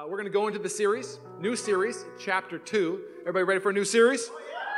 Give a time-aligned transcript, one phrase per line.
[0.00, 3.02] Uh, we're going to go into the series, new series, chapter two.
[3.20, 4.30] Everybody ready for a new series?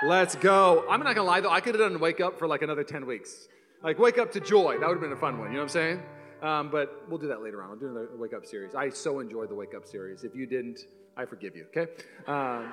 [0.05, 0.85] Let's go.
[0.91, 2.83] I'm not going to lie, though, I could have done Wake Up for like another
[2.83, 3.47] 10 weeks.
[3.85, 4.79] Like, Wake Up to Joy.
[4.81, 5.49] That would have been a fun one.
[5.49, 6.03] You know what I'm saying?
[6.43, 7.71] Um, but we'll do that later on.
[7.71, 8.75] I'll do the Wake Up series.
[8.75, 10.25] I so enjoyed the Wake Up series.
[10.25, 11.93] If you didn't, I forgive you, okay?
[12.27, 12.73] Um,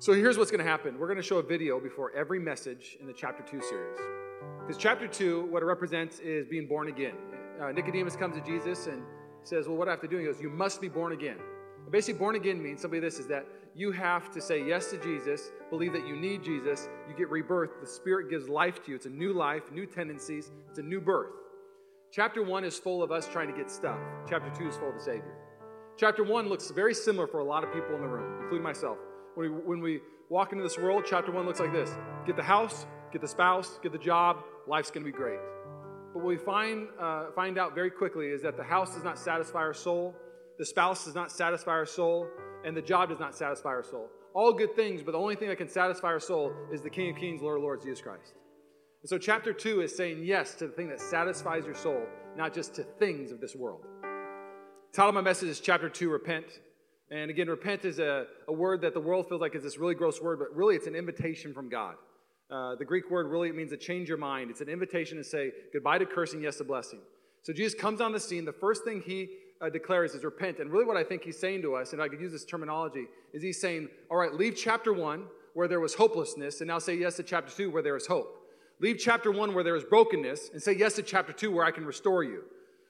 [0.00, 2.96] so here's what's going to happen we're going to show a video before every message
[2.98, 3.98] in the chapter 2 series.
[4.66, 7.14] Because chapter 2, what it represents is being born again.
[7.62, 9.04] Uh, Nicodemus comes to Jesus and
[9.42, 10.18] says, Well, what do I have to do?
[10.18, 11.36] He goes, You must be born again.
[11.90, 15.50] Basically, born again means simply this is that you have to say yes to Jesus,
[15.70, 17.80] believe that you need Jesus, you get rebirth.
[17.80, 18.96] The Spirit gives life to you.
[18.96, 21.32] It's a new life, new tendencies, it's a new birth.
[22.12, 24.94] Chapter 1 is full of us trying to get stuff, chapter 2 is full of
[24.94, 25.34] the Savior.
[25.96, 28.98] Chapter 1 looks very similar for a lot of people in the room, including myself.
[29.34, 31.96] When we, when we walk into this world, chapter 1 looks like this
[32.26, 35.38] get the house, get the spouse, get the job, life's going to be great.
[36.12, 39.18] But what we find, uh, find out very quickly is that the house does not
[39.18, 40.14] satisfy our soul,
[40.58, 42.28] the spouse does not satisfy our soul,
[42.64, 44.08] and the job does not satisfy our soul.
[44.34, 47.10] All good things, but the only thing that can satisfy our soul is the King
[47.10, 48.34] of Kings, Lord of Lords, Jesus Christ.
[49.02, 52.02] And so, chapter two is saying yes to the thing that satisfies your soul,
[52.36, 53.82] not just to things of this world.
[54.02, 56.46] The title of my message is Chapter Two Repent.
[57.10, 59.94] And again, repent is a, a word that the world feels like is this really
[59.94, 61.94] gross word, but really it's an invitation from God.
[62.50, 64.50] Uh, the Greek word really means to change your mind.
[64.50, 66.98] It's an invitation to say goodbye to cursing, yes to blessing.
[67.42, 68.44] So Jesus comes on the scene.
[68.44, 69.28] The first thing he
[69.60, 70.58] uh, declares is repent.
[70.58, 73.06] And really, what I think he's saying to us, and I could use this terminology,
[73.32, 76.94] is he's saying, all right, leave chapter one where there was hopelessness, and now say
[76.96, 78.36] yes to chapter two where there is hope.
[78.80, 81.70] Leave chapter one where there is brokenness, and say yes to chapter two where I
[81.70, 82.44] can restore you.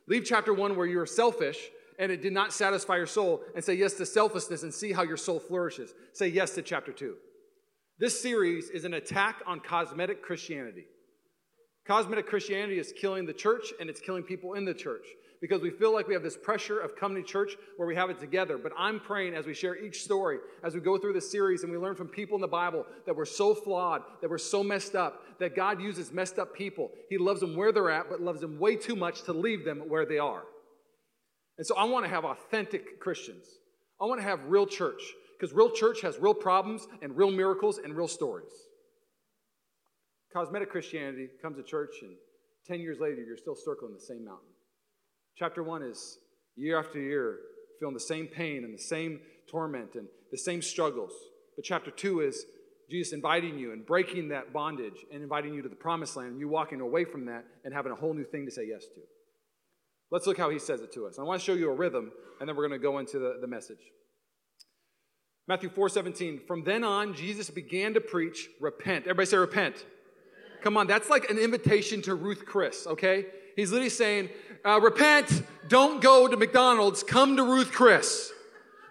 [0.06, 3.74] Leave chapter one where you're selfish and it did not satisfy your soul, and say
[3.74, 5.92] yes to selflessness and see how your soul flourishes.
[6.14, 7.16] Say yes to chapter two.
[8.00, 10.86] This series is an attack on cosmetic Christianity.
[11.86, 15.04] Cosmetic Christianity is killing the church and it's killing people in the church
[15.42, 18.08] because we feel like we have this pressure of coming to church where we have
[18.08, 18.56] it together.
[18.56, 21.70] But I'm praying as we share each story, as we go through this series and
[21.70, 24.94] we learn from people in the Bible that we're so flawed, that we're so messed
[24.94, 26.90] up, that God uses messed up people.
[27.10, 29.90] He loves them where they're at, but loves them way too much to leave them
[29.90, 30.44] where they are.
[31.58, 33.44] And so I want to have authentic Christians.
[34.00, 35.02] I want to have real church.
[35.40, 38.52] Because real church has real problems and real miracles and real stories.
[40.32, 42.12] Cosmetic Christianity comes to church, and
[42.66, 44.50] 10 years later, you're still circling the same mountain.
[45.36, 46.18] Chapter one is
[46.56, 47.38] year after year,
[47.78, 49.20] feeling the same pain and the same
[49.50, 51.12] torment and the same struggles.
[51.56, 52.44] But chapter two is
[52.90, 56.40] Jesus inviting you and breaking that bondage and inviting you to the promised land, and
[56.40, 59.00] you walking away from that and having a whole new thing to say yes to.
[60.10, 61.18] Let's look how he says it to us.
[61.18, 63.38] I want to show you a rhythm, and then we're going to go into the,
[63.40, 63.78] the message.
[65.50, 66.42] Matthew 4 17.
[66.46, 69.06] From then on, Jesus began to preach, repent.
[69.06, 69.84] Everybody say, repent.
[70.62, 73.26] Come on, that's like an invitation to Ruth Chris, okay?
[73.56, 74.28] He's literally saying,
[74.64, 78.32] uh, repent, don't go to McDonald's, come to Ruth Chris.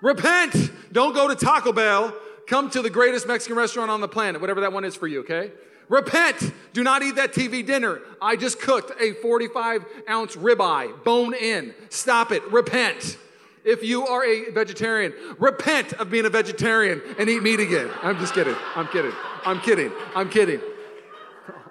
[0.01, 2.13] Repent, don't go to Taco Bell,
[2.45, 5.21] come to the greatest Mexican restaurant on the planet, whatever that one is for you,
[5.21, 5.53] okay?
[5.87, 8.01] Repent, do not eat that TV dinner.
[8.21, 11.73] I just cooked a 45 ounce ribeye, bone in.
[11.87, 13.17] Stop it, repent.
[13.63, 17.89] If you are a vegetarian, repent of being a vegetarian and eat meat again.
[18.01, 18.55] I'm just kidding.
[18.75, 19.13] I'm kidding.
[19.45, 19.91] I'm kidding.
[20.15, 20.61] I'm kidding.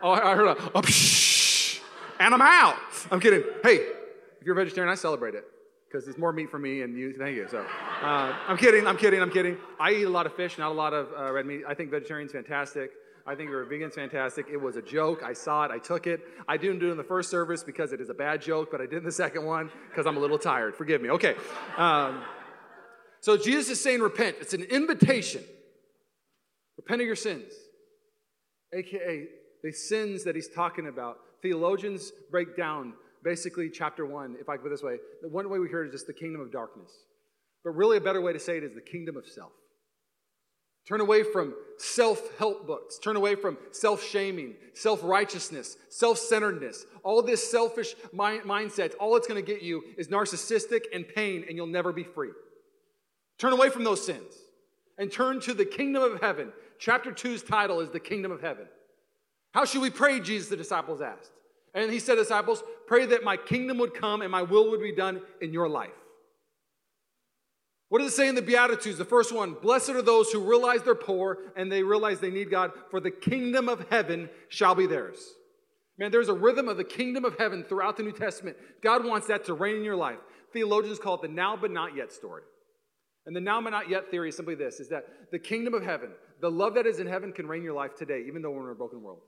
[0.02, 1.80] Oh, I heard a, a psh,
[2.20, 2.76] and I'm out.
[3.10, 3.42] I'm kidding.
[3.62, 3.76] Hey,
[4.40, 5.44] if you're a vegetarian, I celebrate it
[5.88, 7.14] because there's more meat for me and you.
[7.14, 7.48] Thank you.
[7.50, 8.86] So, uh, I'm kidding.
[8.86, 9.20] I'm kidding.
[9.20, 9.56] I'm kidding.
[9.80, 11.62] I eat a lot of fish, not a lot of uh, red meat.
[11.66, 12.92] I think vegetarian's fantastic.
[13.28, 14.46] I think you're vegan's fantastic.
[14.50, 15.22] It was a joke.
[15.22, 15.70] I saw it.
[15.70, 16.22] I took it.
[16.48, 18.80] I didn't do it in the first service because it is a bad joke, but
[18.80, 20.74] I did in the second one because I'm a little tired.
[20.74, 21.10] Forgive me.
[21.10, 21.34] Okay.
[21.76, 22.22] Um,
[23.20, 24.36] so Jesus is saying, repent.
[24.40, 25.44] It's an invitation.
[26.78, 27.52] Repent of your sins,
[28.72, 29.26] aka
[29.62, 31.18] the sins that he's talking about.
[31.42, 34.96] Theologians break down basically chapter one, if I could put it this way.
[35.20, 36.90] The one way we hear it is just the kingdom of darkness.
[37.64, 39.52] But really, a better way to say it is the kingdom of self.
[40.88, 42.98] Turn away from self help books.
[42.98, 46.86] Turn away from self shaming, self righteousness, self centeredness.
[47.02, 51.44] All this selfish mind- mindset, all it's going to get you is narcissistic and pain,
[51.46, 52.30] and you'll never be free.
[53.36, 54.32] Turn away from those sins
[54.96, 56.52] and turn to the kingdom of heaven.
[56.78, 58.66] Chapter 2's title is The Kingdom of Heaven.
[59.52, 60.20] How should we pray?
[60.20, 61.32] Jesus, the disciples asked.
[61.74, 64.94] And he said, Disciples, pray that my kingdom would come and my will would be
[64.94, 65.90] done in your life.
[67.88, 68.98] What does it say in the Beatitudes?
[68.98, 72.50] The first one Blessed are those who realize they're poor and they realize they need
[72.50, 75.18] God, for the kingdom of heaven shall be theirs.
[75.98, 78.56] Man, there's a rhythm of the kingdom of heaven throughout the New Testament.
[78.82, 80.18] God wants that to reign in your life.
[80.52, 82.42] Theologians call it the now but not yet story.
[83.26, 85.82] And the now but not yet theory is simply this is that the kingdom of
[85.82, 86.10] heaven,
[86.40, 88.72] the love that is in heaven, can reign your life today, even though we're in
[88.72, 89.20] a broken world.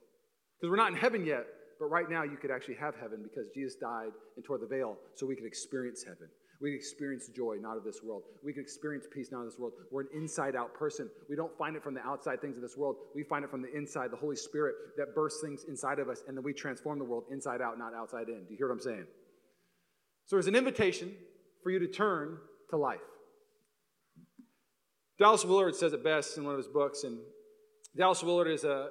[0.58, 1.46] Because we're not in heaven yet,
[1.78, 4.96] but right now you could actually have heaven because Jesus died and tore the veil
[5.16, 6.28] so we could experience heaven.
[6.60, 8.22] We experience joy, not of this world.
[8.44, 9.72] We can experience peace, not of this world.
[9.90, 11.08] We're an inside out person.
[11.28, 12.96] We don't find it from the outside things of this world.
[13.14, 16.22] We find it from the inside, the Holy Spirit that bursts things inside of us,
[16.28, 18.44] and then we transform the world inside out, not outside in.
[18.44, 19.06] Do you hear what I'm saying?
[20.26, 21.12] So there's an invitation
[21.62, 22.36] for you to turn
[22.70, 23.00] to life.
[25.18, 27.18] Dallas Willard says it best in one of his books, and
[27.96, 28.88] Dallas Willard is a,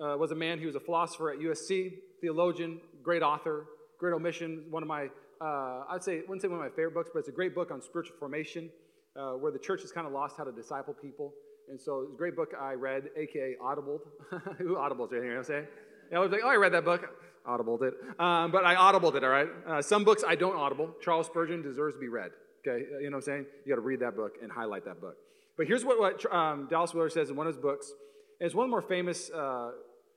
[0.00, 3.66] uh, was a man, he was a philosopher at USC, theologian, great author,
[3.98, 5.08] Great Omission, one of my
[5.44, 7.70] uh, I'd say, wouldn't say one of my favorite books, but it's a great book
[7.70, 8.70] on spiritual formation
[9.16, 11.32] uh, where the church has kind of lost how to disciple people.
[11.68, 14.00] And so it's a great book I read, aka Audibled.
[14.58, 15.24] Who audibles right here?
[15.24, 15.66] You know what I'm saying?
[16.10, 17.06] Yeah, I was like, oh, I read that book.
[17.46, 17.94] Audibled it.
[18.18, 19.48] Um, but I audibled it, all right?
[19.66, 20.94] Uh, some books I don't audible.
[21.02, 22.30] Charles Spurgeon deserves to be read.
[22.66, 22.84] Okay?
[23.00, 23.46] You know what I'm saying?
[23.64, 25.16] You got to read that book and highlight that book.
[25.56, 27.92] But here's what, what um, Dallas Willard says in one of his books.
[28.40, 29.72] And it's one of the more famous uh,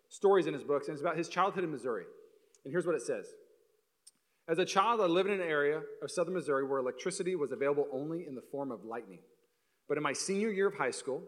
[0.09, 2.05] stories in his books, and it's about his childhood in Missouri.
[2.63, 3.27] And here's what it says
[4.49, 7.87] as a child, I lived in an area of southern Missouri where electricity was available
[7.91, 9.19] only in the form of lightning.
[9.89, 11.21] But in my senior year of high school,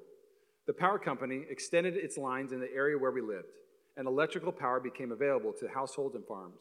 [0.68, 3.48] the power company extended its lines in the area where we lived,
[3.98, 6.60] and electrical power became available to households and farms.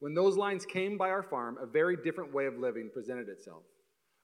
[0.00, 3.62] When those lines came by our farm, a very different way of living presented itself.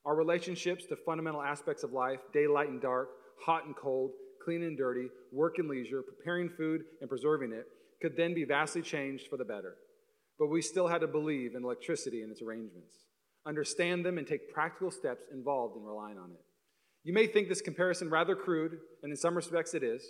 [0.05, 3.09] Our relationships to fundamental aspects of life, daylight and dark,
[3.45, 4.13] hot and cold,
[4.45, 7.67] clean and dirty, work and leisure, preparing food and preserving it,
[8.01, 9.77] could then be vastly changed for the better.
[10.39, 12.95] But we still had to believe in electricity and its arrangements,
[13.47, 16.41] understand them, and take practical steps involved in relying on it.
[17.05, 20.03] You may think this comparison rather crude, and in some respects it is,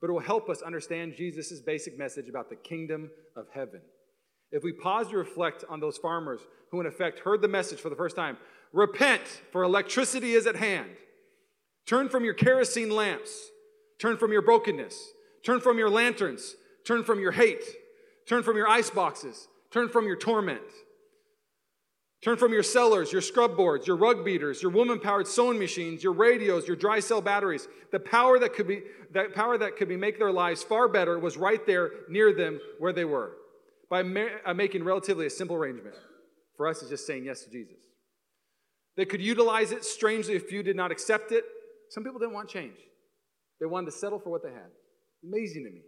[0.00, 3.80] but it will help us understand Jesus' basic message about the kingdom of heaven.
[4.52, 6.40] If we pause to reflect on those farmers
[6.70, 8.36] who, in effect, heard the message for the first time
[8.72, 10.90] repent, for electricity is at hand.
[11.86, 13.50] Turn from your kerosene lamps.
[13.98, 15.12] Turn from your brokenness.
[15.44, 16.56] Turn from your lanterns.
[16.84, 17.64] Turn from your hate.
[18.28, 19.48] Turn from your ice boxes.
[19.76, 20.62] Turn from your torment.
[22.24, 26.02] Turn from your cellars, your scrub boards, your rug beaters, your woman powered sewing machines,
[26.02, 27.68] your radios, your dry cell batteries.
[27.92, 28.80] The power that could be
[29.12, 32.58] that power that could be make their lives far better was right there near them
[32.78, 33.32] where they were
[33.90, 35.94] by ma- uh, making relatively a simple arrangement.
[36.56, 37.76] For us, it's just saying yes to Jesus.
[38.96, 39.84] They could utilize it.
[39.84, 41.44] Strangely, a few did not accept it.
[41.90, 42.78] Some people didn't want change.
[43.60, 44.70] They wanted to settle for what they had.
[45.22, 45.82] Amazing to me.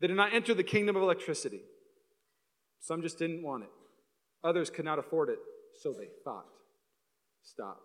[0.00, 1.62] They did not enter the kingdom of electricity.
[2.80, 3.70] Some just didn't want it.
[4.44, 5.38] Others could not afford it,
[5.82, 6.46] so they thought.
[7.42, 7.80] Stop.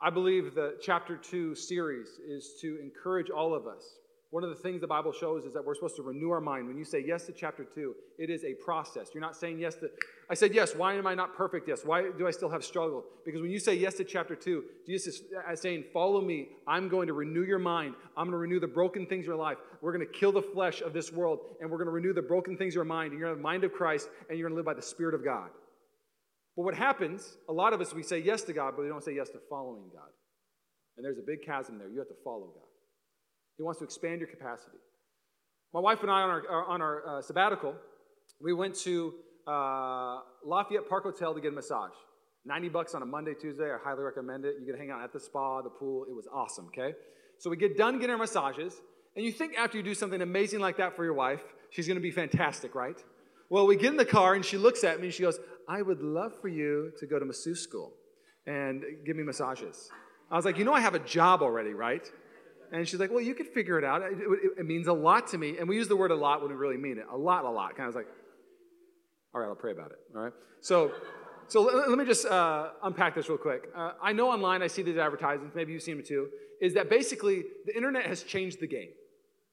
[0.00, 3.84] I believe the chapter 2 series is to encourage all of us
[4.36, 6.68] one of the things the Bible shows is that we're supposed to renew our mind.
[6.68, 9.08] When you say yes to chapter 2, it is a process.
[9.14, 9.88] You're not saying yes to,
[10.28, 11.66] I said yes, why am I not perfect?
[11.66, 13.02] Yes, why do I still have struggle?
[13.24, 16.48] Because when you say yes to chapter 2, Jesus is uh, saying, Follow me.
[16.68, 17.94] I'm going to renew your mind.
[18.14, 19.56] I'm going to renew the broken things in your life.
[19.80, 22.20] We're going to kill the flesh of this world, and we're going to renew the
[22.20, 23.12] broken things in your mind.
[23.12, 24.74] And you're going to have the mind of Christ, and you're going to live by
[24.74, 25.48] the Spirit of God.
[26.58, 29.02] But what happens, a lot of us, we say yes to God, but we don't
[29.02, 30.10] say yes to following God.
[30.98, 31.88] And there's a big chasm there.
[31.88, 32.75] You have to follow God.
[33.56, 34.78] He wants to expand your capacity.
[35.72, 37.74] My wife and I, on our, on our uh, sabbatical,
[38.40, 39.14] we went to
[39.46, 41.92] uh, Lafayette Park Hotel to get a massage.
[42.44, 43.70] 90 bucks on a Monday, Tuesday.
[43.72, 44.56] I highly recommend it.
[44.60, 46.04] You can hang out at the spa, the pool.
[46.08, 46.94] It was awesome, okay?
[47.38, 48.74] So we get done getting our massages,
[49.16, 52.00] and you think after you do something amazing like that for your wife, she's gonna
[52.00, 53.02] be fantastic, right?
[53.50, 55.38] Well, we get in the car, and she looks at me and she goes,
[55.68, 57.92] I would love for you to go to masseuse school
[58.46, 59.90] and give me massages.
[60.30, 62.08] I was like, You know, I have a job already, right?
[62.72, 64.02] And she's like, well, you could figure it out.
[64.02, 65.58] It, it, it, means a lot to me.
[65.58, 67.06] And we use the word a lot when we really mean it.
[67.10, 67.76] A lot, a lot.
[67.76, 68.06] Kind of like,
[69.34, 69.98] all right, I'll pray about it.
[70.14, 70.32] All right.
[70.60, 70.92] So,
[71.48, 73.68] so let, let me just uh, unpack this real quick.
[73.76, 76.28] Uh, I know online, I see these advertisements, maybe you've seen them too,
[76.60, 78.88] is that basically the internet has changed the game.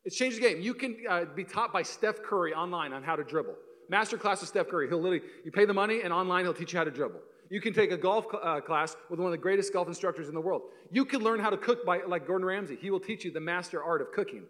[0.06, 0.62] It's changed the game.
[0.62, 3.56] You can uh, be taught by Steph Curry online on how to dribble.
[3.90, 4.88] Master class with Steph Curry.
[4.88, 7.20] He'll literally, you pay the money, and online he'll teach you how to dribble.
[7.50, 10.34] You can take a golf uh, class with one of the greatest golf instructors in
[10.34, 10.62] the world.
[10.92, 12.78] You can learn how to cook by, like Gordon Ramsay.
[12.82, 14.44] He will teach you the master art of cooking.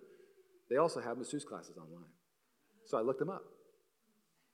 [0.70, 2.10] They also have masseuse classes online.
[2.86, 3.44] So I looked them up.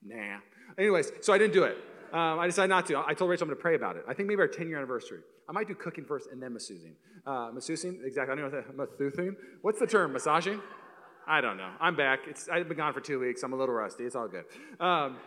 [0.02, 0.38] Nah.
[0.78, 1.76] Anyways, so I didn't do it.
[2.12, 2.98] Um, I decided not to.
[2.98, 4.04] I told Rachel I'm going to pray about it.
[4.08, 5.20] I think maybe our 10 year anniversary.
[5.48, 6.94] I might do cooking first and then masseusing.
[7.26, 8.32] Uh, masseusing, exactly.
[8.32, 10.12] I don't know what that, What's the term?
[10.12, 10.60] Massaging?
[11.26, 11.70] I don't know.
[11.80, 12.20] I'm back.
[12.26, 13.42] It's, I've been gone for two weeks.
[13.42, 14.04] I'm a little rusty.
[14.04, 14.44] It's all good.
[14.80, 15.18] Um,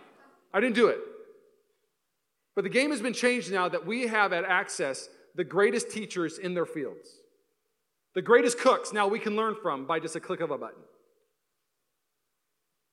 [0.54, 1.00] I didn't do it.
[2.56, 6.38] But the game has been changed now that we have at Access the greatest teachers
[6.38, 7.10] in their fields.
[8.16, 10.84] The greatest cooks now we can learn from by just a click of a button.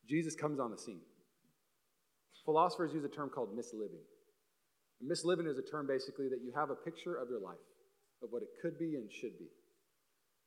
[0.09, 1.01] Jesus comes on the scene.
[2.45, 4.03] Philosophers use a term called misliving.
[5.01, 7.61] And misliving is a term basically that you have a picture of your life,
[8.23, 9.47] of what it could be and should be.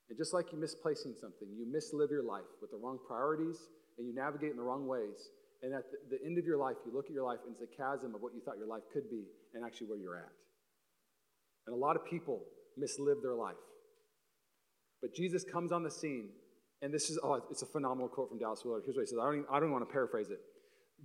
[0.09, 3.57] And just like you misplacing something, you mislive your life with the wrong priorities
[3.97, 5.29] and you navigate in the wrong ways
[5.63, 7.77] And at the, end of your life, you look at your life and it's a
[7.77, 10.31] chasm of what you thought your life could be and actually where you're at.
[11.65, 12.43] And a lot of people
[12.77, 13.55] mislive their life.
[15.01, 16.29] But Jesus comes on the scene,
[16.81, 18.83] and this is, oh, it's a phenomenal quote from Dallas Willard.
[18.85, 20.39] Here's what he says I don't, even, I don't want to paraphrase it.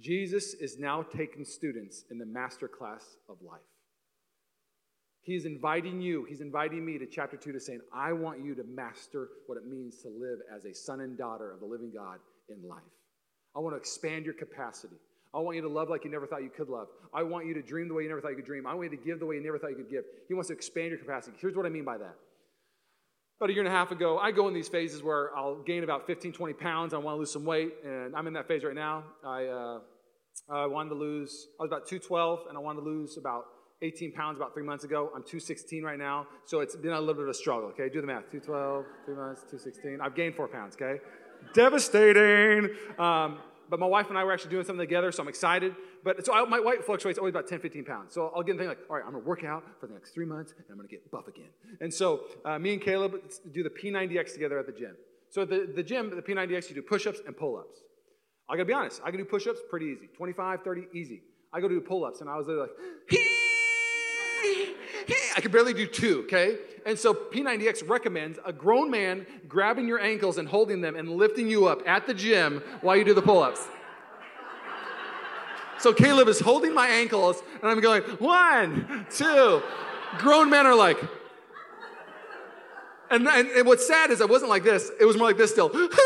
[0.01, 3.61] Jesus is now taking students in the master class of life.
[5.23, 8.65] He's inviting you, he's inviting me to chapter two to saying, I want you to
[8.65, 12.19] master what it means to live as a son and daughter of the living God
[12.49, 12.83] in life.
[13.57, 14.97] I want to expand your capacity.
[15.35, 16.89] I want you to love like you never thought you could love.
[17.13, 18.67] I want you to dream the way you never thought you could dream.
[18.67, 20.05] I want you to give the way you never thought you could give.
[20.27, 21.37] He wants to expand your capacity.
[21.41, 22.15] Here's what I mean by that.
[23.39, 25.85] About a year and a half ago, I go in these phases where I'll gain
[25.85, 26.93] about 15, 20 pounds.
[26.93, 29.05] I want to lose some weight, and I'm in that phase right now.
[29.25, 29.79] I, uh,
[30.51, 33.45] I wanted to lose, I was about 212, and I wanted to lose about
[33.81, 35.13] 18 pounds about three months ago.
[35.15, 37.89] I'm 216 right now, so it's been a little bit of a struggle, okay?
[37.89, 40.01] Do the math 212, three months, 216.
[40.01, 41.01] I've gained four pounds, okay?
[41.55, 42.71] Devastating.
[42.99, 43.39] Um,
[43.71, 45.75] but my wife and I were actually doing something together, so I'm excited.
[46.05, 48.15] But so I, my weight fluctuates always about 10, 15 pounds.
[48.15, 50.13] So I'll get in thing like, all right, I'm gonna work out for the next
[50.13, 51.49] three months, and I'm gonna get buff again.
[51.81, 53.21] And so uh, me and Caleb
[53.53, 54.97] do the P90X together at the gym.
[55.31, 57.81] So at the, the gym, the P90X, you do push-ups and pull-ups.
[58.49, 61.23] I gotta be honest, I can do push-ups pretty easy, 25, 30, easy.
[61.53, 62.71] I go do pull-ups, and I was like,
[65.37, 66.59] I could barely do two, okay?
[66.87, 71.49] And so P90X recommends a grown man grabbing your ankles and holding them and lifting
[71.49, 73.67] you up at the gym while you do the pull ups.
[75.79, 79.63] So Caleb is holding my ankles, and I'm going, one, two.
[80.19, 80.99] Grown men are like,
[83.11, 85.53] and, and, and what's sad is I wasn't like this, it was more like this
[85.53, 85.71] still.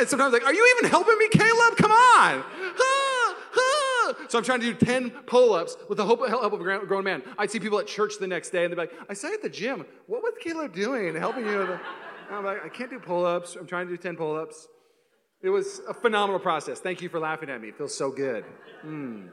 [0.00, 1.76] And sometimes like, are you even helping me, Caleb?
[1.76, 2.42] Come on.
[4.28, 7.22] So I'm trying to do 10 pull ups with the help of a grown man.
[7.38, 9.34] I'd see people at church the next day and they'd be like, I saw you
[9.34, 9.84] at the gym.
[10.06, 11.62] What was Caleb doing helping you?
[11.62, 11.80] And
[12.30, 13.56] I'm like, I can't do pull ups.
[13.56, 14.68] I'm trying to do 10 pull ups.
[15.42, 16.80] It was a phenomenal process.
[16.80, 17.68] Thank you for laughing at me.
[17.68, 18.44] It feels so good.
[18.84, 19.30] Mm.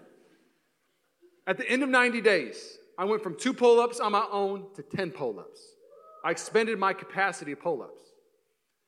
[1.46, 4.68] At the end of 90 days, I went from two pull ups on my own
[4.76, 5.62] to 10 pull ups.
[6.26, 8.02] I expended my capacity of pull ups.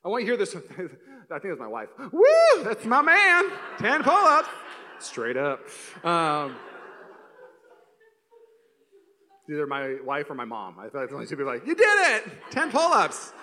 [0.04, 0.56] I want you to hear this.
[1.32, 1.90] I think it was my wife.
[2.12, 2.64] Woo!
[2.64, 3.52] That's my man.
[3.80, 4.50] 10 pull ups.
[5.00, 5.62] Straight up.
[6.04, 6.56] Um,
[9.50, 10.78] either my wife or my mom.
[10.80, 12.32] I thought the only two people like, you did it!
[12.52, 13.34] 10 pull ups.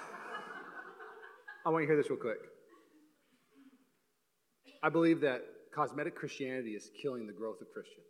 [1.65, 2.39] I want you to hear this real quick.
[4.83, 5.43] I believe that
[5.75, 8.07] cosmetic Christianity is killing the growth of Christians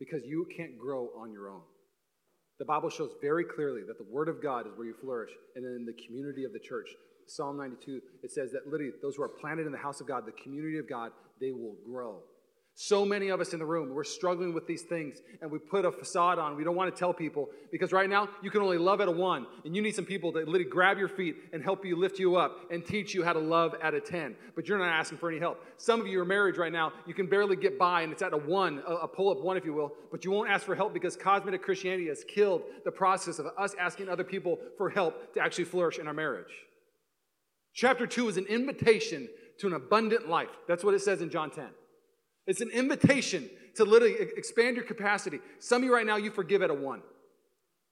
[0.00, 1.62] because you can't grow on your own.
[2.58, 5.64] The Bible shows very clearly that the Word of God is where you flourish, and
[5.64, 6.88] in the community of the church.
[7.26, 10.26] Psalm 92, it says that literally those who are planted in the house of God,
[10.26, 12.20] the community of God, they will grow.
[12.76, 15.84] So many of us in the room, we're struggling with these things and we put
[15.84, 16.56] a facade on.
[16.56, 19.12] We don't want to tell people because right now you can only love at a
[19.12, 22.18] one and you need some people to literally grab your feet and help you lift
[22.18, 24.34] you up and teach you how to love at a 10.
[24.56, 25.64] But you're not asking for any help.
[25.76, 28.32] Some of you are married right now, you can barely get by and it's at
[28.32, 30.92] a one, a pull up one, if you will, but you won't ask for help
[30.92, 35.40] because cosmetic Christianity has killed the process of us asking other people for help to
[35.40, 36.52] actually flourish in our marriage.
[37.74, 39.28] Chapter 2 is an invitation
[39.58, 40.50] to an abundant life.
[40.68, 41.66] That's what it says in John 10.
[42.46, 45.40] It's an invitation to literally expand your capacity.
[45.58, 47.02] Some of you right now, you forgive at a one.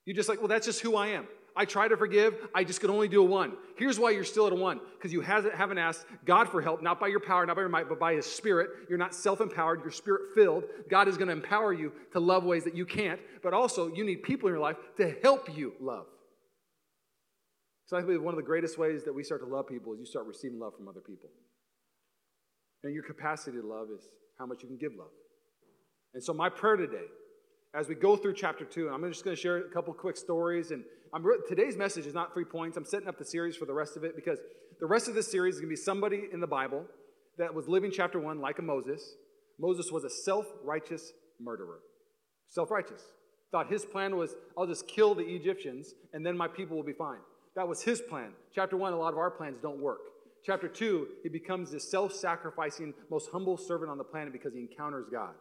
[0.04, 1.26] You're just like, well, that's just who I am.
[1.54, 3.52] I try to forgive, I just can only do a one.
[3.76, 6.98] Here's why you're still at a one because you haven't asked God for help, not
[6.98, 8.70] by your power, not by your might, but by His Spirit.
[8.88, 10.64] You're not self empowered, you're spirit filled.
[10.88, 14.04] God is going to empower you to love ways that you can't, but also you
[14.04, 16.06] need people in your life to help you love.
[17.92, 19.98] So I believe one of the greatest ways that we start to love people is
[19.98, 21.28] you start receiving love from other people.
[22.84, 24.08] And your capacity to love is
[24.38, 25.10] how much you can give love.
[26.14, 27.04] And so my prayer today,
[27.74, 30.70] as we go through chapter two, I'm just going to share a couple quick stories.
[30.70, 32.78] And I'm re- today's message is not three points.
[32.78, 34.38] I'm setting up the series for the rest of it because
[34.80, 36.86] the rest of this series is going to be somebody in the Bible
[37.36, 39.16] that was living chapter one like a Moses.
[39.60, 41.80] Moses was a self-righteous murderer.
[42.48, 43.02] Self-righteous.
[43.50, 46.94] Thought his plan was, I'll just kill the Egyptians and then my people will be
[46.94, 47.20] fine.
[47.56, 48.30] That was his plan.
[48.54, 50.00] Chapter one, a lot of our plans don't work.
[50.44, 54.60] Chapter two, he becomes this self sacrificing, most humble servant on the planet because he
[54.60, 55.34] encounters God.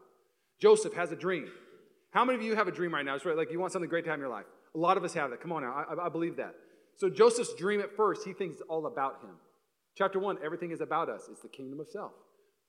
[0.61, 1.47] Joseph has a dream.
[2.11, 3.15] How many of you have a dream right now?
[3.15, 4.45] It's right, like you want something great to have in your life.
[4.75, 5.41] A lot of us have that.
[5.41, 6.53] Come on now, I, I believe that.
[6.97, 9.35] So Joseph's dream at first, he thinks it's all about him.
[9.97, 11.27] Chapter one, everything is about us.
[11.31, 12.11] It's the kingdom of self.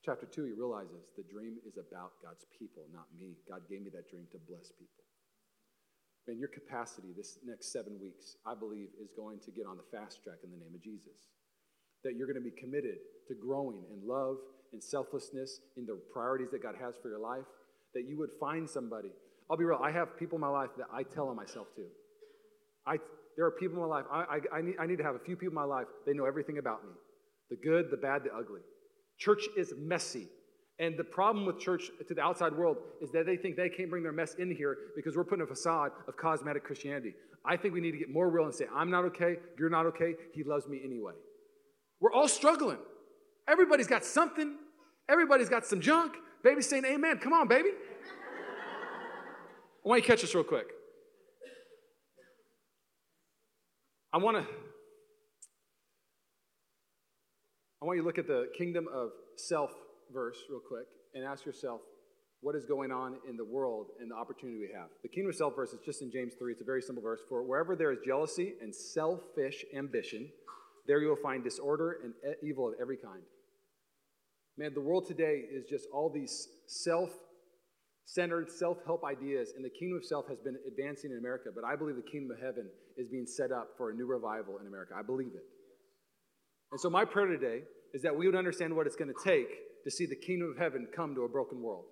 [0.04, 3.34] Chapter two, he realizes the dream is about God's people, not me.
[3.48, 5.01] God gave me that dream to bless people.
[6.28, 9.86] And your capacity this next seven weeks, I believe, is going to get on the
[9.90, 11.26] fast track in the name of Jesus.
[12.04, 12.98] That you're going to be committed
[13.28, 14.36] to growing in love
[14.72, 17.44] and selflessness in the priorities that God has for your life.
[17.94, 19.10] That you would find somebody.
[19.50, 21.84] I'll be real, I have people in my life that I tell on myself to.
[22.86, 22.96] I,
[23.36, 25.18] there are people in my life, I, I, I, need, I need to have a
[25.18, 26.90] few people in my life, they know everything about me
[27.50, 28.62] the good, the bad, the ugly.
[29.18, 30.26] Church is messy.
[30.78, 33.90] And the problem with church to the outside world is that they think they can't
[33.90, 37.14] bring their mess in here because we're putting a facade of cosmetic Christianity.
[37.44, 39.86] I think we need to get more real and say, I'm not okay, you're not
[39.86, 41.12] okay, he loves me anyway.
[42.00, 42.78] We're all struggling.
[43.48, 44.56] Everybody's got something,
[45.08, 46.14] everybody's got some junk.
[46.42, 47.18] Baby's saying amen.
[47.18, 47.70] Come on, baby.
[49.84, 50.66] I want you to catch this real quick.
[54.12, 54.46] I want to
[57.80, 59.72] I want you to look at the kingdom of self
[60.12, 61.80] verse real quick and ask yourself
[62.40, 64.88] what is going on in the world and the opportunity we have.
[65.02, 66.52] The kingdom of self verse is just in James 3.
[66.52, 67.20] It's a very simple verse.
[67.28, 70.28] For wherever there is jealousy and selfish ambition,
[70.86, 73.22] there you will find disorder and evil of every kind.
[74.58, 77.10] Man, the world today is just all these self
[78.06, 81.50] centered, self help ideas, and the kingdom of self has been advancing in America.
[81.54, 84.58] But I believe the kingdom of heaven is being set up for a new revival
[84.58, 84.94] in America.
[84.98, 85.44] I believe it.
[86.72, 87.62] And so, my prayer today
[87.94, 89.48] is that we would understand what it's going to take
[89.84, 91.84] to see the kingdom of heaven come to a broken world.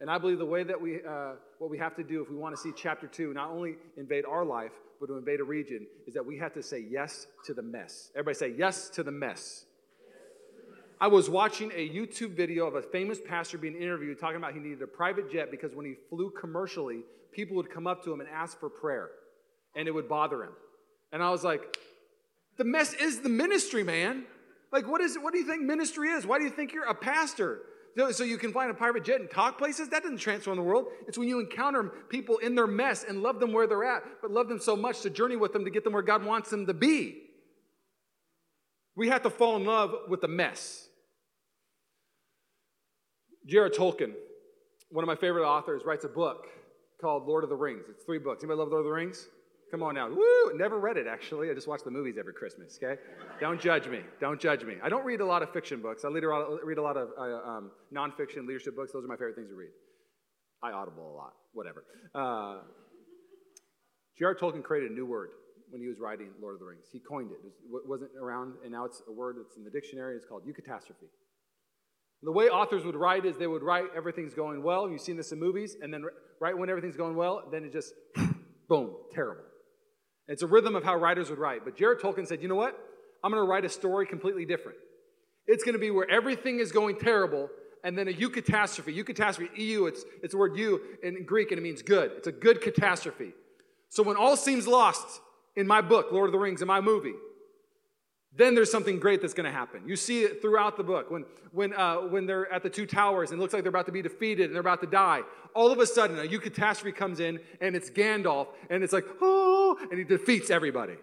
[0.00, 2.36] And I believe the way that we, uh, what we have to do if we
[2.36, 5.86] want to see chapter two not only invade our life, but to invade a region,
[6.06, 8.10] is that we have to say yes to the mess.
[8.14, 9.66] Everybody say yes to the mess.
[11.00, 14.60] I was watching a YouTube video of a famous pastor being interviewed talking about he
[14.60, 18.20] needed a private jet because when he flew commercially, people would come up to him
[18.20, 19.10] and ask for prayer,
[19.74, 20.52] and it would bother him.
[21.12, 21.76] And I was like,
[22.56, 24.24] the mess is the ministry, man.
[24.74, 25.22] Like, what is it?
[25.22, 26.26] What do you think ministry is?
[26.26, 27.60] Why do you think you're a pastor?
[28.10, 29.88] So you can fly in a private jet and talk places?
[29.90, 30.86] That doesn't transform the world.
[31.06, 34.32] It's when you encounter people in their mess and love them where they're at, but
[34.32, 36.66] love them so much to journey with them to get them where God wants them
[36.66, 37.22] to be.
[38.96, 40.88] We have to fall in love with the mess.
[43.46, 43.70] J.R.R.
[43.70, 44.12] Tolkien,
[44.90, 46.48] one of my favorite authors, writes a book
[47.00, 47.84] called Lord of the Rings.
[47.88, 48.42] It's three books.
[48.42, 49.28] Anybody love Lord of the Rings?
[49.74, 50.08] Come on now.
[50.08, 50.56] Woo!
[50.56, 51.50] Never read it, actually.
[51.50, 53.00] I just watch the movies every Christmas, okay?
[53.40, 54.02] Don't judge me.
[54.20, 54.76] Don't judge me.
[54.80, 56.04] I don't read a lot of fiction books.
[56.04, 58.92] I read a lot of, read a lot of uh, um, nonfiction leadership books.
[58.92, 59.70] Those are my favorite things to read.
[60.62, 61.82] I audible a lot, whatever.
[62.14, 62.58] Uh,
[64.16, 64.36] J.R.
[64.36, 65.30] Tolkien created a new word
[65.70, 66.84] when he was writing Lord of the Rings.
[66.92, 67.38] He coined it.
[67.44, 67.52] It
[67.84, 70.14] wasn't around, and now it's a word that's in the dictionary.
[70.14, 71.08] It's called eucatastrophe.
[72.22, 74.88] The way authors would write is they would write everything's going well.
[74.88, 76.04] You've seen this in movies, and then
[76.38, 77.92] right when everything's going well, then it just
[78.68, 79.42] boom, terrible.
[80.28, 81.64] It's a rhythm of how writers would write.
[81.64, 81.96] But J.R.R.
[81.96, 82.78] Tolkien said, you know what?
[83.22, 84.78] I'm going to write a story completely different.
[85.46, 87.48] It's going to be where everything is going terrible,
[87.82, 88.96] and then a eucatastrophe.
[88.96, 92.12] Eucatastrophe, EU, it's, it's the word you in Greek, and it means good.
[92.16, 93.32] It's a good catastrophe.
[93.90, 95.20] So when all seems lost
[95.56, 97.14] in my book, Lord of the Rings, in my movie,
[98.36, 99.82] then there's something great that's going to happen.
[99.86, 101.10] You see it throughout the book.
[101.10, 103.86] When, when, uh, when they're at the two towers and it looks like they're about
[103.86, 105.22] to be defeated and they're about to die,
[105.54, 109.78] all of a sudden a eucatastrophe comes in and it's Gandalf and it's like, oh,
[109.90, 110.96] and he defeats everybody.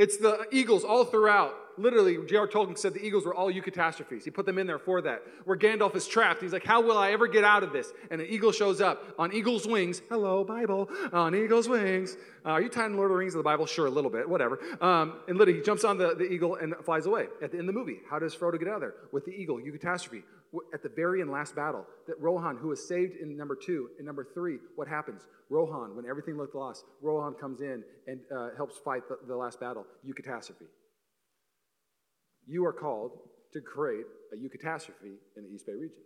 [0.00, 1.54] It's the eagles all throughout.
[1.76, 2.48] Literally, J.R.
[2.48, 4.24] Tolkien said the eagles were all eucatastrophes.
[4.24, 5.22] He put them in there for that.
[5.44, 7.92] Where Gandalf is trapped, he's like, How will I ever get out of this?
[8.10, 10.00] And an eagle shows up on eagle's wings.
[10.08, 10.88] Hello, Bible.
[11.12, 12.16] On eagle's wings.
[12.46, 13.66] Uh, are you tying Lord of the Rings to the Bible?
[13.66, 14.58] Sure, a little bit, whatever.
[14.80, 17.26] Um, and literally, he jumps on the, the eagle and flies away.
[17.42, 18.94] At the end of the movie, how does Frodo get out of there?
[19.12, 20.22] With the eagle, eucatastrophe
[20.74, 24.04] at the very end last battle that Rohan, who was saved in number two, in
[24.04, 25.22] number three, what happens?
[25.48, 29.60] Rohan, when everything looked lost, Rohan comes in and uh, helps fight the, the last
[29.60, 30.66] battle, eucatastrophe.
[32.46, 33.12] You are called
[33.52, 36.02] to create a eucatastrophe in the East Bay region.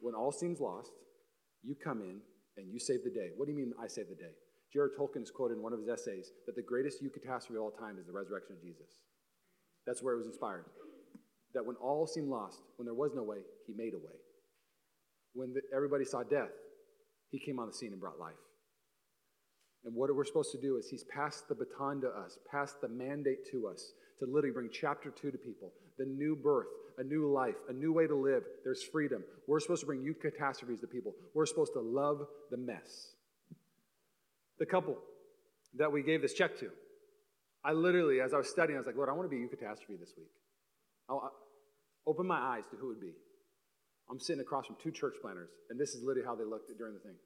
[0.00, 0.92] When all seems lost,
[1.62, 2.20] you come in
[2.56, 3.30] and you save the day.
[3.36, 4.32] What do you mean I save the day?
[4.72, 4.90] J.R.R.
[4.98, 7.96] Tolkien is quoted in one of his essays that the greatest eucatastrophe of all time
[7.98, 9.00] is the resurrection of Jesus.
[9.86, 10.66] That's where it was inspired
[11.58, 14.14] that when all seemed lost, when there was no way, he made a way.
[15.34, 16.52] When the, everybody saw death,
[17.32, 18.38] he came on the scene and brought life.
[19.84, 22.88] And what we're supposed to do is he's passed the baton to us, passed the
[22.88, 23.90] mandate to us
[24.20, 26.68] to literally bring chapter two to people the new birth,
[26.98, 28.44] a new life, a new way to live.
[28.62, 29.24] There's freedom.
[29.48, 31.12] We're supposed to bring eucatastrophes to people.
[31.34, 33.14] We're supposed to love the mess.
[34.60, 34.96] The couple
[35.76, 36.70] that we gave this check to,
[37.64, 39.98] I literally, as I was studying, I was like, Lord, I want to be eucatastrophe
[39.98, 40.30] this week.
[42.06, 43.12] Open my eyes to who it would be.
[44.10, 46.94] I'm sitting across from two church planters, and this is literally how they looked during
[46.94, 47.16] the thing.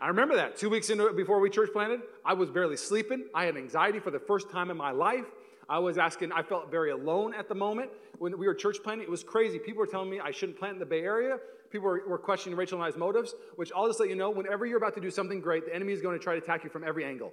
[0.00, 0.56] I remember that.
[0.56, 3.24] Two weeks into it, before we church planted, I was barely sleeping.
[3.34, 5.26] I had anxiety for the first time in my life.
[5.68, 7.90] I was asking, I felt very alone at the moment.
[8.18, 9.60] When we were church planting, it was crazy.
[9.60, 11.38] People were telling me I shouldn't plant in the Bay Area.
[11.70, 14.66] People were, were questioning Rachel and I's motives, which I'll just let you know whenever
[14.66, 16.70] you're about to do something great, the enemy is going to try to attack you
[16.70, 17.32] from every angle.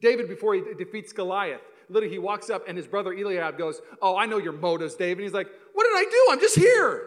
[0.00, 4.16] David, before he defeats Goliath, literally he walks up and his brother Eliab goes, Oh,
[4.16, 5.18] I know your motives, Dave.
[5.18, 6.26] And he's like, What did I do?
[6.30, 7.02] I'm just here.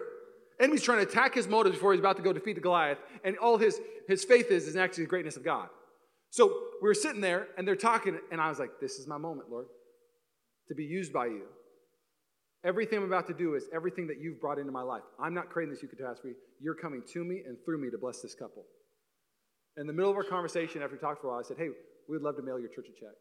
[0.60, 3.00] Enemy's trying to attack his motives before he's about to go defeat the Goliath.
[3.24, 5.70] And all his, his faith is is actually the greatness of God.
[6.30, 6.48] So
[6.82, 9.50] we were sitting there and they're talking, and I was like, This is my moment,
[9.50, 9.66] Lord,
[10.68, 11.44] to be used by you.
[12.64, 15.02] Everything I'm about to do is everything that you've brought into my life.
[15.20, 16.34] I'm not creating this eucatastrophe.
[16.62, 18.66] You're coming to me and through me to bless this couple.
[19.78, 21.70] In the middle of our conversation, after we talked for a while, I said, Hey,
[22.08, 23.16] we'd love to mail your church a check.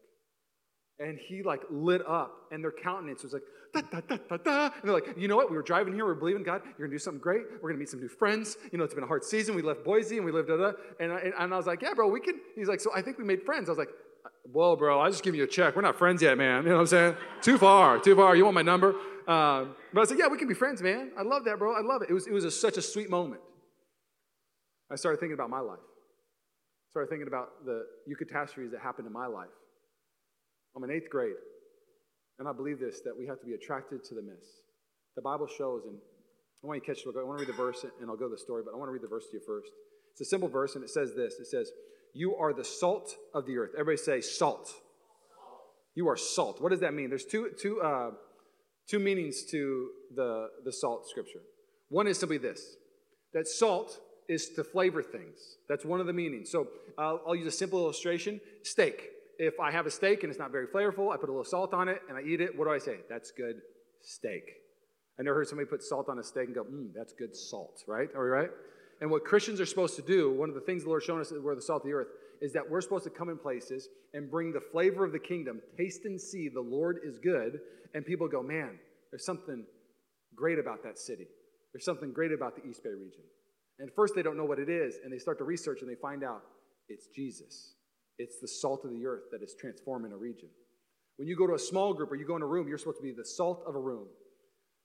[0.99, 3.41] And he like lit up, and their countenance was like,
[3.73, 4.65] da, da, da, da, da.
[4.65, 5.49] And they're like, you know what?
[5.49, 7.43] We were driving here, we are believing God, you're gonna do something great.
[7.61, 8.57] We're gonna meet some new friends.
[8.71, 9.55] You know, it's been a hard season.
[9.55, 10.71] We left Boise and we lived, da, da.
[10.99, 12.39] And, I, and I was like, yeah, bro, we can.
[12.55, 13.67] He's like, so I think we made friends.
[13.69, 13.89] I was like,
[14.51, 15.75] well, bro, I just give you a check.
[15.75, 16.63] We're not friends yet, man.
[16.63, 17.15] You know what I'm saying?
[17.41, 18.35] too far, too far.
[18.35, 18.95] You want my number?
[19.27, 21.11] Um, but I said, yeah, we can be friends, man.
[21.17, 21.73] I love that, bro.
[21.73, 22.09] I love it.
[22.09, 23.41] It was, it was a, such a sweet moment.
[24.91, 25.79] I started thinking about my life.
[26.89, 29.47] Started thinking about the eucatastrophes that happened in my life.
[30.75, 31.35] I'm in eighth grade,
[32.39, 34.45] and I believe this that we have to be attracted to the mess.
[35.15, 35.97] The Bible shows, and
[36.63, 37.05] I want you to catch.
[37.05, 38.87] I want to read the verse, and I'll go to the story, but I want
[38.89, 39.71] to read the verse to you first.
[40.13, 41.71] It's a simple verse, and it says this It says,
[42.13, 43.71] You are the salt of the earth.
[43.77, 44.73] Everybody say, Salt.
[45.93, 46.61] You are salt.
[46.61, 47.09] What does that mean?
[47.09, 48.11] There's two, two, uh,
[48.87, 51.41] two meanings to the, the salt scripture.
[51.89, 52.75] One is simply this
[53.33, 55.57] that salt is to flavor things.
[55.67, 56.49] That's one of the meanings.
[56.49, 59.09] So uh, I'll use a simple illustration steak
[59.41, 61.73] if I have a steak and it's not very flavorful, I put a little salt
[61.73, 62.55] on it and I eat it.
[62.55, 62.97] What do I say?
[63.09, 63.55] That's good
[64.01, 64.43] steak.
[65.19, 67.83] I never heard somebody put salt on a steak and go, mmm, that's good salt,
[67.87, 68.07] right?
[68.15, 68.49] Are we right?
[69.01, 71.33] And what Christians are supposed to do, one of the things the Lord's shown us
[71.35, 74.29] we're the salt of the earth, is that we're supposed to come in places and
[74.29, 77.59] bring the flavor of the kingdom, taste and see the Lord is good,
[77.95, 78.77] and people go, man,
[79.11, 79.65] there's something
[80.35, 81.25] great about that city.
[81.73, 83.23] There's something great about the East Bay region.
[83.79, 85.99] And first they don't know what it is, and they start to research and they
[85.99, 86.43] find out
[86.89, 87.73] it's Jesus.
[88.17, 90.49] It's the salt of the earth that is transforming a region.
[91.17, 92.97] When you go to a small group or you go in a room, you're supposed
[92.97, 94.07] to be the salt of a room.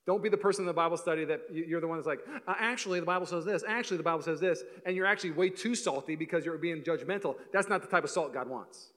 [0.07, 2.55] Don't be the person in the Bible study that you're the one that's like, uh,
[2.59, 5.75] actually, the Bible says this, actually, the Bible says this, and you're actually way too
[5.75, 7.35] salty because you're being judgmental.
[7.53, 8.91] That's not the type of salt God wants.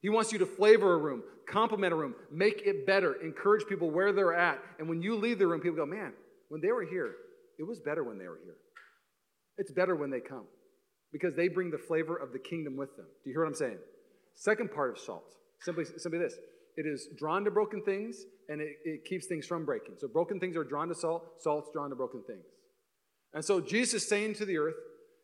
[0.00, 3.90] He wants you to flavor a room, compliment a room, make it better, encourage people
[3.90, 4.58] where they're at.
[4.78, 6.12] And when you leave the room, people go, man,
[6.48, 7.14] when they were here,
[7.58, 8.56] it was better when they were here.
[9.58, 10.44] It's better when they come
[11.12, 13.06] because they bring the flavor of the kingdom with them.
[13.24, 13.78] Do you hear what I'm saying?
[14.34, 16.34] Second part of salt, simply, simply this
[16.76, 19.94] it is drawn to broken things and it, it keeps things from breaking.
[19.98, 22.44] So broken things are drawn to salt, salt's drawn to broken things.
[23.34, 24.76] And so Jesus is saying to the earth,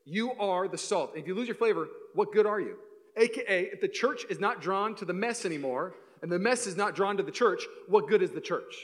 [0.05, 1.13] You are the salt.
[1.15, 2.77] If you lose your flavor, what good are you?
[3.17, 6.77] AKA, if the church is not drawn to the mess anymore, and the mess is
[6.77, 8.75] not drawn to the church, what good is the church?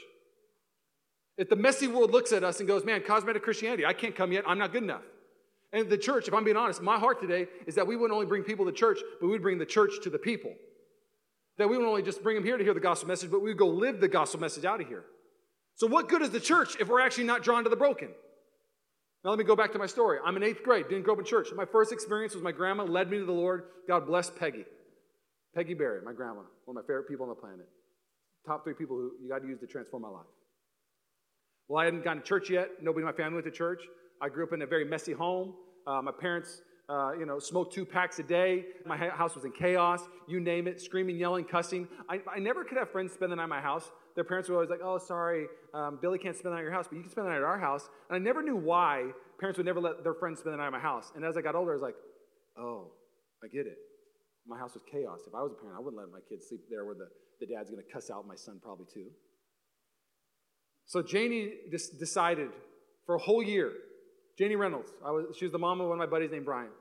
[1.37, 4.31] If the messy world looks at us and goes, man, cosmetic Christianity, I can't come
[4.31, 5.01] yet, I'm not good enough.
[5.73, 8.25] And the church, if I'm being honest, my heart today is that we wouldn't only
[8.25, 10.53] bring people to church, but we would bring the church to the people.
[11.57, 13.49] That we wouldn't only just bring them here to hear the gospel message, but we
[13.49, 15.05] would go live the gospel message out of here.
[15.75, 18.09] So, what good is the church if we're actually not drawn to the broken?
[19.23, 20.17] Now, let me go back to my story.
[20.25, 21.49] I'm in eighth grade, didn't grow up in church.
[21.55, 23.63] My first experience was my grandma led me to the Lord.
[23.87, 24.65] God bless Peggy.
[25.53, 27.67] Peggy Barry, my grandma, one of my favorite people on the planet.
[28.47, 30.25] Top three people who you got to use to transform my life.
[31.67, 32.69] Well, I hadn't gone to church yet.
[32.81, 33.81] Nobody in my family went to church.
[34.21, 35.55] I grew up in a very messy home.
[35.87, 38.65] Uh, my parents, uh, you know, smoked two packs a day.
[38.85, 40.01] My house was in chaos.
[40.27, 41.87] You name it, screaming, yelling, cussing.
[42.07, 43.91] I, I never could have friends spend the night at my house.
[44.15, 46.73] Their parents were always like, "Oh, sorry, um, Billy can't spend the night at your
[46.73, 49.11] house, but you can spend the night at our house." And I never knew why
[49.39, 51.11] parents would never let their friends spend the night at my house.
[51.15, 51.95] And as I got older, I was like,
[52.57, 52.91] "Oh,
[53.43, 53.77] I get it.
[54.45, 55.21] My house was chaos.
[55.25, 57.07] If I was a parent, I wouldn't let my kids sleep there where the,
[57.39, 59.09] the dad's going to cuss out my son probably too."
[60.85, 62.49] So Janie decided
[63.05, 63.71] for a whole year
[64.41, 64.91] Janie Reynolds.
[65.03, 66.71] Was, she was the mom of one of my buddies named Brian.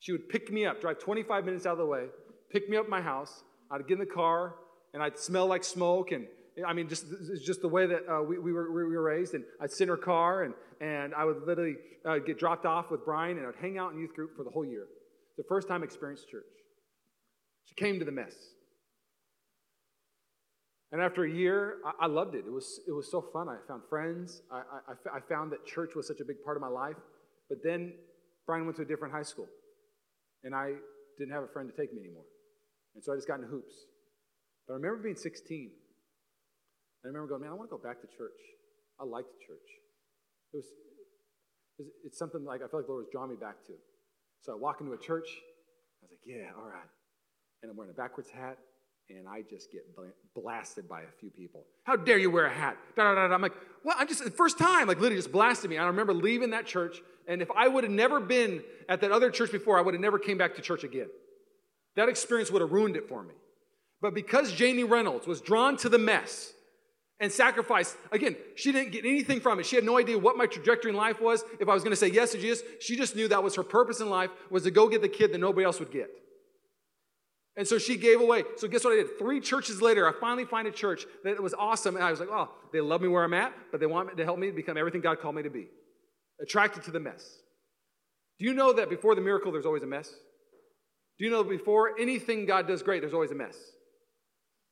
[0.00, 2.06] She would pick me up, drive 25 minutes out of the way,
[2.50, 3.44] pick me up my house.
[3.70, 4.56] I'd get in the car,
[4.92, 6.10] and I'd smell like smoke.
[6.10, 6.26] And
[6.66, 7.06] I mean, just
[7.44, 9.34] just the way that uh, we, we, were, we were raised.
[9.34, 12.90] And I'd sit in her car, and, and I would literally uh, get dropped off
[12.90, 14.86] with Brian, and I'd hang out in youth group for the whole year.
[15.36, 16.42] The first time I experienced church.
[17.66, 18.34] She came to the mess.
[20.90, 22.44] And after a year, I, I, loved it.
[22.46, 23.48] It was, it was so fun.
[23.48, 24.42] I found friends.
[24.50, 26.96] I, I, I found that church was such a big part of my life.
[27.48, 27.92] But then
[28.46, 29.46] Brian went to a different high school,
[30.44, 30.72] and I
[31.18, 32.24] didn't have a friend to take me anymore.
[32.94, 33.74] And so I just got into hoops.
[34.66, 35.70] But I remember being 16.
[37.04, 38.40] I remember going, man, I want to go back to church.
[39.00, 39.68] I liked church.
[40.52, 40.66] It was,
[41.78, 43.72] it was, it's something like I felt like the Lord was drawing me back to.
[44.40, 45.28] So I walk into a church.
[46.00, 46.88] I was like, yeah, all right.
[47.62, 48.56] And I'm wearing a backwards hat
[49.10, 49.84] and I just get
[50.34, 51.64] blasted by a few people.
[51.84, 52.76] How dare you wear a hat?
[52.96, 53.34] Da, da, da, da.
[53.34, 55.78] I'm like, well, I'm just, the first time, like literally just blasted me.
[55.78, 59.30] I remember leaving that church, and if I would have never been at that other
[59.30, 61.08] church before, I would have never came back to church again.
[61.96, 63.34] That experience would have ruined it for me.
[64.00, 66.52] But because Janie Reynolds was drawn to the mess
[67.18, 69.66] and sacrificed, again, she didn't get anything from it.
[69.66, 71.42] She had no idea what my trajectory in life was.
[71.58, 73.64] If I was going to say yes to Jesus, she just knew that was her
[73.64, 76.10] purpose in life was to go get the kid that nobody else would get.
[77.58, 78.44] And so she gave away.
[78.56, 79.18] So guess what I did?
[79.18, 81.96] Three churches later, I finally find a church that was awesome.
[81.96, 84.24] And I was like, oh, they love me where I'm at, but they want to
[84.24, 85.66] help me become everything God called me to be.
[86.40, 87.28] Attracted to the mess.
[88.38, 90.08] Do you know that before the miracle, there's always a mess?
[91.18, 93.56] Do you know before anything God does great, there's always a mess?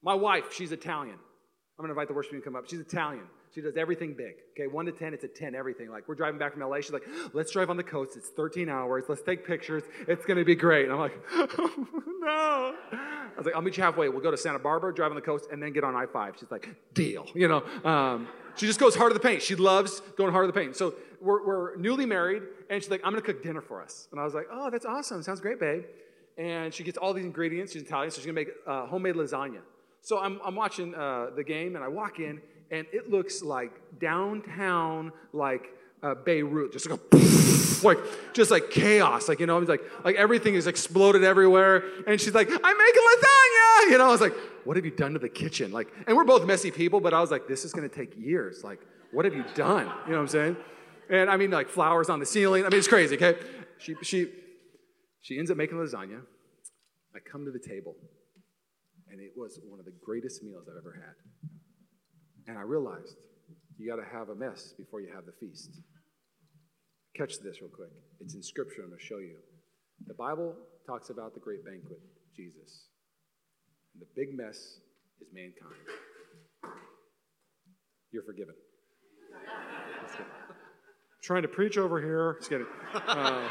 [0.01, 1.17] My wife, she's Italian.
[1.17, 2.69] I'm going to invite the worship team to come up.
[2.69, 3.25] She's Italian.
[3.57, 4.35] She does everything big.
[4.53, 5.89] Okay, one to 10, it's a 10, everything.
[5.91, 6.83] Like, we're driving back from LA.
[6.83, 8.15] She's like, let's drive on the coast.
[8.15, 9.05] It's 13 hours.
[9.09, 9.83] Let's take pictures.
[10.07, 10.85] It's going to be great.
[10.85, 12.75] And I'm like, no.
[12.93, 14.11] I was like, I'll meet you halfway.
[14.11, 16.35] We'll go to Santa Barbara, drive on the coast, and then get on I 5.
[16.39, 17.27] She's like, deal.
[17.35, 19.41] You know, um, she just goes hard to the paint.
[19.41, 20.77] She loves going hard to the paint.
[20.77, 24.07] So we're, we're newly married, and she's like, I'm going to cook dinner for us.
[24.13, 25.23] And I was like, oh, that's awesome.
[25.23, 25.85] Sounds great, babe.
[26.37, 27.73] And she gets all these ingredients.
[27.73, 29.61] She's Italian, so she's going to make uh, homemade lasagna.
[30.03, 33.73] So I'm, I'm watching uh, the game, and I walk in, and it looks like
[33.99, 35.67] downtown, like
[36.03, 37.17] uh, Beirut, just like a
[37.85, 37.99] like
[38.33, 41.85] just like chaos, like you know, like like everything is exploded everywhere.
[42.07, 44.09] And she's like, "I'm making lasagna," you know.
[44.09, 46.71] I was like, "What have you done to the kitchen?" Like, and we're both messy
[46.71, 48.63] people, but I was like, "This is going to take years.
[48.65, 48.81] Like,
[49.13, 50.57] what have you done?" You know what I'm saying?
[51.11, 52.65] And I mean, like flowers on the ceiling.
[52.65, 53.17] I mean, it's crazy.
[53.17, 53.39] Okay,
[53.79, 54.29] she she
[55.21, 56.23] she ends up making lasagna.
[57.15, 57.95] I come to the table,
[59.11, 61.15] and it was one of the greatest meals I've ever had.
[62.47, 63.17] And I realized
[63.79, 65.71] you got to have a mess before you have the feast.
[67.17, 67.91] Catch this real quick.
[68.21, 68.83] It's in Scripture.
[68.83, 69.37] I'm going to show you.
[70.07, 70.55] The Bible
[70.87, 71.99] talks about the great banquet,
[72.37, 72.87] Jesus.
[73.95, 74.57] And the big mess
[75.21, 75.75] is mankind.
[78.13, 78.55] You're forgiven.
[81.23, 82.37] Trying to preach over here.
[82.39, 82.67] Just kidding.
[82.95, 83.49] Uh,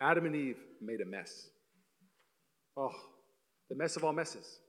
[0.00, 1.48] Adam and Eve made a mess.
[2.76, 2.92] Oh,
[3.68, 4.60] the mess of all messes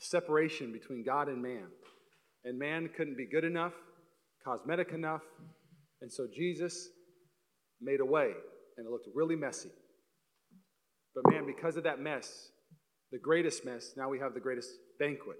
[0.00, 1.66] separation between God and man.
[2.44, 3.74] And man couldn't be good enough,
[4.44, 5.22] cosmetic enough.
[6.00, 6.88] And so Jesus
[7.80, 8.32] made a way,
[8.76, 9.70] and it looked really messy.
[11.14, 12.48] But man, because of that mess,
[13.12, 15.36] the greatest mess, now we have the greatest banquet.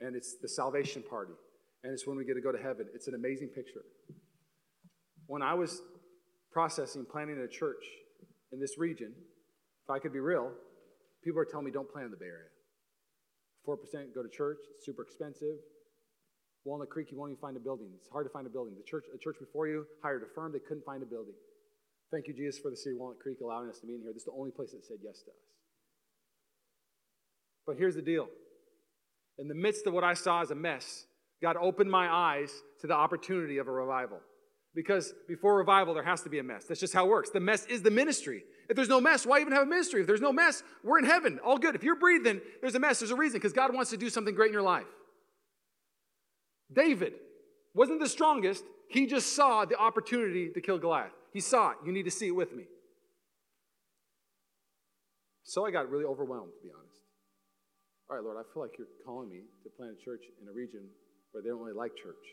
[0.00, 1.32] And it's the salvation party.
[1.82, 2.86] And it's when we get to go to heaven.
[2.94, 3.82] It's an amazing picture.
[5.26, 5.80] When I was
[6.52, 7.84] processing planting a church
[8.52, 9.14] in this region,
[9.84, 10.50] if I could be real,
[11.24, 12.48] people are telling me don't plant the Bay Area.
[13.66, 15.56] 4% go to church, it's super expensive.
[16.64, 17.88] Walnut Creek, you won't even find a building.
[17.96, 18.74] It's hard to find a building.
[18.76, 21.34] The church, a church before you hired a firm, they couldn't find a building.
[22.10, 24.12] Thank you, Jesus, for the city of Walnut Creek allowing us to meet in here.
[24.12, 25.36] This is the only place that said yes to us.
[27.66, 28.28] But here's the deal.
[29.38, 31.04] In the midst of what I saw as a mess,
[31.42, 34.20] God opened my eyes to the opportunity of a revival.
[34.74, 36.64] Because before revival, there has to be a mess.
[36.64, 37.30] That's just how it works.
[37.30, 38.44] The mess is the ministry.
[38.68, 40.02] If there's no mess, why even have a ministry?
[40.02, 41.40] If there's no mess, we're in heaven.
[41.44, 41.74] All good.
[41.74, 43.00] If you're breathing, there's a mess.
[43.00, 44.86] There's a reason because God wants to do something great in your life.
[46.72, 47.14] David
[47.74, 48.62] wasn't the strongest.
[48.90, 51.12] He just saw the opportunity to kill Goliath.
[51.32, 51.76] He saw it.
[51.84, 52.64] You need to see it with me.
[55.44, 57.00] So I got really overwhelmed, to be honest.
[58.10, 60.52] All right, Lord, I feel like you're calling me to plant a church in a
[60.52, 60.88] region
[61.32, 62.24] where they don't really like church.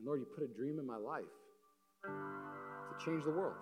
[0.00, 1.28] And Lord, you put a dream in my life
[2.08, 3.52] to change the world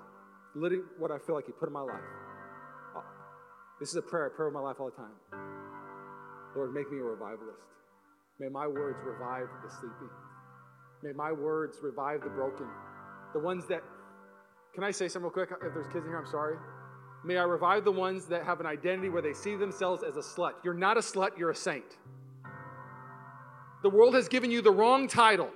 [0.54, 2.08] literally what I feel like you put in my life.
[2.96, 3.00] Uh,
[3.80, 5.16] this is a prayer I pray in my life all the time.
[6.56, 7.66] Lord, make me a revivalist.
[8.40, 10.10] May my words revive the sleepy.
[11.02, 12.66] May my words revive the broken.
[13.32, 13.82] The ones that,
[14.74, 15.50] can I say something real quick?
[15.64, 16.56] If there's kids in here, I'm sorry.
[17.24, 20.20] May I revive the ones that have an identity where they see themselves as a
[20.20, 20.52] slut.
[20.64, 21.98] You're not a slut, you're a saint.
[23.82, 25.50] The world has given you the wrong title.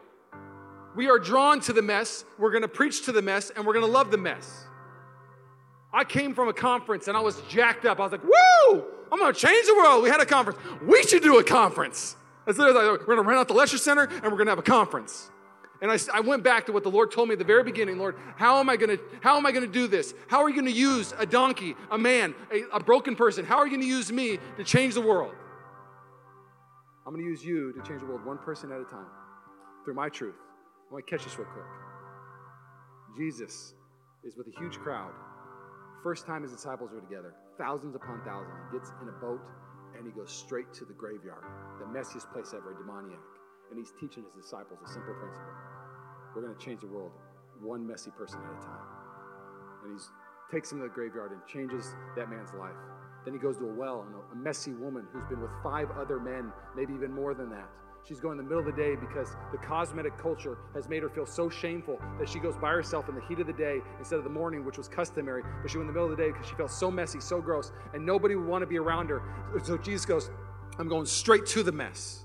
[0.94, 3.86] We are drawn to the mess, we're to preach to the mess, and we're to
[3.86, 4.66] love the mess.
[5.92, 8.00] I came from a conference and I was jacked up.
[8.00, 10.02] I was like, woo, I'm gonna change the world.
[10.02, 10.58] We had a conference.
[10.82, 12.16] We should do a conference.
[12.46, 15.30] We're gonna rent out the Lesher Center and we're gonna have a conference.
[15.82, 17.98] And I, I went back to what the Lord told me at the very beginning.
[17.98, 20.14] Lord, how am I gonna, how am I gonna do this?
[20.28, 23.44] How are you gonna use a donkey, a man, a, a broken person?
[23.44, 25.34] How are you gonna use me to change the world?
[27.06, 29.06] I'm gonna use you to change the world one person at a time
[29.84, 30.36] through my truth.
[30.92, 31.64] I want to catch this real quick.
[33.16, 33.72] Jesus
[34.24, 35.12] is with a huge crowd
[36.02, 39.40] First time his disciples were together, thousands upon thousands, he gets in a boat
[39.96, 41.44] and he goes straight to the graveyard,
[41.78, 43.22] the messiest place ever, a demoniac.
[43.70, 45.54] And he's teaching his disciples a simple principle.
[46.34, 47.12] We're going to change the world
[47.60, 48.88] one messy person at a time.
[49.84, 50.04] And he
[50.50, 52.74] takes him to the graveyard and changes that man's life.
[53.24, 56.18] Then he goes to a well, and a messy woman who's been with five other
[56.18, 57.70] men, maybe even more than that.
[58.04, 61.08] She's going in the middle of the day because the cosmetic culture has made her
[61.08, 64.18] feel so shameful that she goes by herself in the heat of the day instead
[64.18, 65.42] of the morning, which was customary.
[65.62, 67.40] But she went in the middle of the day because she felt so messy, so
[67.40, 69.22] gross, and nobody would want to be around her.
[69.62, 70.30] So Jesus goes,
[70.78, 72.24] I'm going straight to the mess.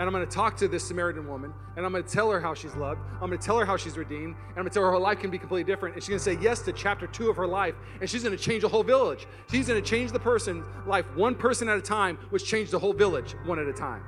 [0.00, 2.40] and I'm going to talk to this Samaritan woman, and I'm going to tell her
[2.40, 3.00] how she's loved.
[3.20, 4.98] I'm going to tell her how she's redeemed, and I'm going to tell her her
[4.98, 5.94] life can be completely different.
[5.94, 8.34] And she's going to say yes to chapter two of her life, and she's going
[8.36, 9.26] to change the whole village.
[9.50, 12.78] She's going to change the person's life one person at a time, which changed the
[12.78, 14.02] whole village one at a time.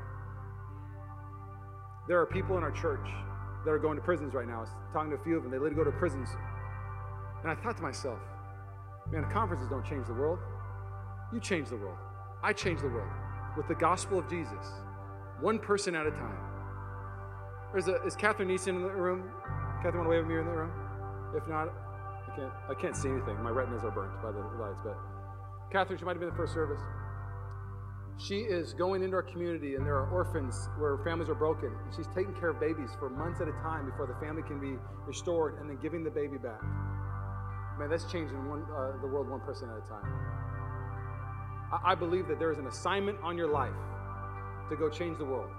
[2.08, 3.08] There are people in our church
[3.64, 4.58] that are going to prisons right now.
[4.58, 5.52] I was talking to a few of them.
[5.52, 6.28] They literally go to prisons.
[7.42, 8.18] And I thought to myself,
[9.10, 10.38] man, conferences don't change the world.
[11.32, 11.98] You change the world.
[12.42, 13.10] I change the world
[13.56, 14.66] with the gospel of Jesus
[15.40, 16.38] one person at a time.
[17.72, 19.30] There's a, uh, is Catherine Neeson in the room?
[19.82, 20.70] Catherine, want to wave at me in the room?
[21.34, 23.42] If not, I can't, I can't see anything.
[23.42, 24.78] My retinas are burnt by the lights.
[24.84, 24.96] But
[25.72, 26.80] Catherine, she might have been in the first service.
[28.18, 31.68] She is going into our community, and there are orphans where families are broken.
[31.68, 34.60] And she's taking care of babies for months at a time before the family can
[34.60, 36.62] be restored, and then giving the baby back.
[37.78, 40.06] Man, that's changing one, uh, the world one person at a time.
[41.72, 43.74] I, I believe that there is an assignment on your life
[44.68, 45.50] to go change the world.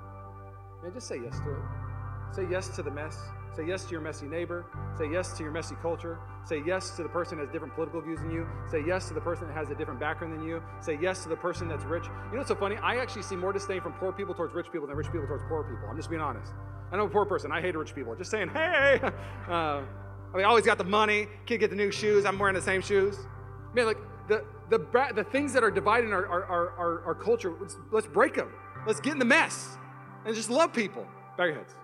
[0.84, 2.36] Man, just say yes to it.
[2.36, 3.18] Say yes to the mess.
[3.56, 4.66] Say yes to your messy neighbor.
[4.98, 6.18] Say yes to your messy culture.
[6.44, 8.48] Say yes to the person that has different political views than you.
[8.70, 10.62] Say yes to the person that has a different background than you.
[10.82, 12.06] Say yes to the person that's rich.
[12.06, 12.78] You know what's so funny?
[12.78, 15.44] I actually see more disdain from poor people towards rich people than rich people towards
[15.48, 15.88] poor people.
[15.88, 16.52] I'm just being honest.
[16.92, 17.52] I know a poor person.
[17.52, 18.16] I hate rich people.
[18.16, 19.00] Just saying, hey.
[19.50, 19.84] Uh,
[20.34, 21.28] I mean, always got the money.
[21.46, 22.26] Kid get the new shoes.
[22.26, 23.18] I'm wearing the same shoes.
[23.76, 24.80] Man, like the the
[25.14, 27.54] the things that are dividing our our, our, our culture.
[27.60, 28.52] Let's, let's break them.
[28.88, 29.78] Let's get in the mess
[30.26, 31.06] and just love people.
[31.38, 31.76] Bow your heads.